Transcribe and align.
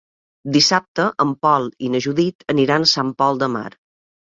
Dissabte 0.55 1.05
en 1.27 1.35
Pol 1.47 1.69
i 1.85 1.93
na 1.99 2.03
Judit 2.09 2.49
aniran 2.59 2.91
a 2.91 2.95
Sant 2.97 3.17
Pol 3.23 3.43
de 3.47 3.57
Mar. 3.61 3.69